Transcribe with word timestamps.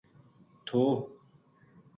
تھو 0.65 0.81